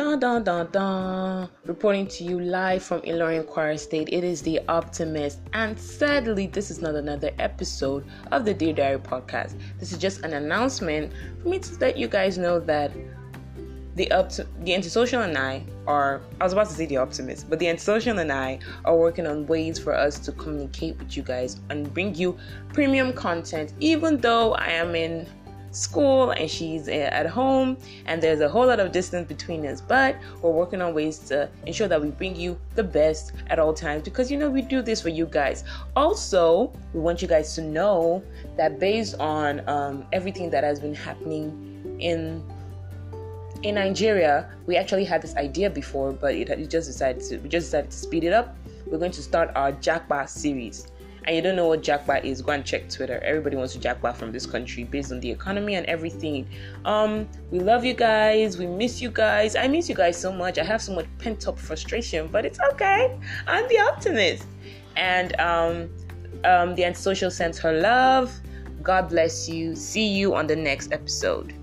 Dun 0.00 0.18
dun 0.18 0.42
dun 0.42 0.66
dun. 0.72 1.50
Reporting 1.66 2.06
to 2.06 2.24
you 2.24 2.40
live 2.40 2.82
from 2.82 3.02
Ilorin 3.02 3.44
Kwara 3.44 3.78
State. 3.78 4.08
It 4.10 4.24
is 4.24 4.40
the 4.40 4.58
Optimist, 4.66 5.40
and 5.52 5.78
sadly, 5.78 6.46
this 6.46 6.70
is 6.70 6.80
not 6.80 6.94
another 6.94 7.30
episode 7.38 8.06
of 8.32 8.46
the 8.46 8.54
Dear 8.54 8.72
Diary 8.72 8.98
podcast. 8.98 9.60
This 9.78 9.92
is 9.92 9.98
just 9.98 10.22
an 10.22 10.32
announcement 10.32 11.12
for 11.42 11.50
me 11.50 11.58
to 11.58 11.78
let 11.80 11.98
you 11.98 12.08
guys 12.08 12.38
know 12.38 12.58
that 12.60 12.92
the 13.94 14.08
the 14.60 14.74
antisocial 14.74 15.20
and 15.20 15.36
I 15.36 15.64
are 15.86 16.22
I 16.40 16.44
was 16.44 16.54
about 16.54 16.68
to 16.68 16.74
say 16.74 16.86
the 16.86 16.96
optimist, 16.96 17.50
but 17.50 17.58
the 17.58 17.68
antisocial 17.68 18.20
and 18.20 18.32
I 18.32 18.60
are 18.86 18.96
working 18.96 19.26
on 19.26 19.46
ways 19.48 19.78
for 19.78 19.92
us 19.92 20.18
to 20.20 20.32
communicate 20.32 20.98
with 20.98 21.14
you 21.14 21.22
guys 21.22 21.60
and 21.68 21.92
bring 21.92 22.14
you 22.14 22.38
premium 22.72 23.12
content, 23.12 23.74
even 23.80 24.16
though 24.16 24.54
I 24.54 24.68
am 24.68 24.94
in 24.94 25.26
school 25.70 26.30
and 26.30 26.50
she's 26.50 26.88
at 26.88 27.26
home 27.26 27.76
and 28.06 28.22
there's 28.22 28.40
a 28.40 28.48
whole 28.48 28.66
lot 28.66 28.80
of 28.80 28.92
distance 28.92 29.28
between 29.28 29.66
us. 29.66 29.80
But 29.80 30.16
we're 30.42 30.50
working 30.50 30.82
on 30.82 30.94
ways 30.94 31.18
to 31.30 31.48
ensure 31.66 31.88
that 31.88 32.00
we 32.00 32.10
bring 32.10 32.36
you 32.36 32.58
the 32.74 32.84
best 32.84 33.32
at 33.48 33.58
all 33.58 33.72
times 33.72 34.02
because 34.02 34.30
you 34.30 34.38
know 34.38 34.50
we 34.50 34.62
do 34.62 34.82
this 34.82 35.00
for 35.00 35.08
you 35.08 35.26
guys. 35.26 35.64
Also 35.96 36.72
we 36.92 37.00
want 37.00 37.22
you 37.22 37.28
guys 37.28 37.54
to 37.54 37.62
know 37.62 38.22
that 38.56 38.78
based 38.78 39.18
on 39.18 39.66
um, 39.68 40.04
everything 40.12 40.50
that 40.50 40.64
has 40.64 40.80
been 40.80 40.94
happening 40.94 41.96
in 41.98 42.42
in 43.62 43.74
Nigeria, 43.74 44.50
we 44.66 44.76
actually 44.76 45.04
had 45.04 45.20
this 45.20 45.36
idea 45.36 45.68
before, 45.68 46.12
but 46.12 46.34
it, 46.34 46.48
it 46.48 46.70
just 46.70 46.88
decided 46.88 47.22
to 47.24 47.38
we 47.38 47.48
just 47.48 47.66
decided 47.66 47.90
to 47.90 47.96
speed 47.96 48.24
it 48.24 48.32
up. 48.32 48.56
We're 48.86 48.98
going 48.98 49.12
to 49.12 49.22
start 49.22 49.50
our 49.54 49.72
Japa 49.72 50.28
series 50.28 50.86
and 51.30 51.36
you 51.36 51.42
don't 51.42 51.54
know 51.54 51.68
what 51.68 51.80
japa 51.80 52.24
is, 52.24 52.42
go 52.42 52.50
and 52.50 52.64
check 52.64 52.90
Twitter. 52.90 53.20
Everybody 53.22 53.56
wants 53.56 53.72
to 53.74 53.78
japa 53.78 54.16
from 54.16 54.32
this 54.32 54.46
country 54.46 54.82
based 54.82 55.12
on 55.12 55.20
the 55.20 55.30
economy 55.30 55.76
and 55.76 55.86
everything. 55.86 56.48
Um, 56.84 57.28
we 57.52 57.60
love 57.60 57.84
you 57.84 57.94
guys. 57.94 58.58
We 58.58 58.66
miss 58.66 59.00
you 59.00 59.12
guys. 59.12 59.54
I 59.54 59.68
miss 59.68 59.88
you 59.88 59.94
guys 59.94 60.20
so 60.20 60.32
much. 60.32 60.58
I 60.58 60.64
have 60.64 60.82
so 60.82 60.92
much 60.92 61.06
pent 61.20 61.46
up 61.46 61.56
frustration, 61.56 62.26
but 62.26 62.44
it's 62.44 62.58
okay. 62.72 63.16
I'm 63.46 63.68
the 63.68 63.78
optimist. 63.78 64.44
And 64.96 65.38
um, 65.38 65.88
um, 66.42 66.74
the 66.74 66.84
antisocial 66.84 67.30
sends 67.30 67.60
her 67.60 67.80
love. 67.80 68.36
God 68.82 69.08
bless 69.08 69.48
you. 69.48 69.76
See 69.76 70.08
you 70.08 70.34
on 70.34 70.48
the 70.48 70.56
next 70.56 70.92
episode. 70.92 71.54